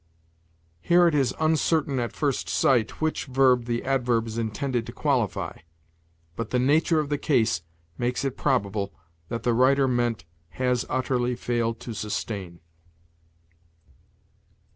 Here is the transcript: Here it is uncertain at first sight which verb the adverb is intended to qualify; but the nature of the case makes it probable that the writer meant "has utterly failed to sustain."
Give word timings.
Here 0.81 1.07
it 1.07 1.13
is 1.13 1.31
uncertain 1.39 1.99
at 1.99 2.11
first 2.11 2.49
sight 2.49 3.01
which 3.01 3.25
verb 3.25 3.65
the 3.65 3.85
adverb 3.85 4.25
is 4.25 4.35
intended 4.35 4.87
to 4.87 4.91
qualify; 4.91 5.59
but 6.35 6.49
the 6.49 6.57
nature 6.57 6.99
of 6.99 7.09
the 7.09 7.19
case 7.19 7.61
makes 7.99 8.25
it 8.25 8.35
probable 8.35 8.91
that 9.29 9.43
the 9.43 9.53
writer 9.53 9.87
meant 9.87 10.25
"has 10.57 10.87
utterly 10.89 11.35
failed 11.35 11.79
to 11.81 11.93
sustain." 11.93 12.61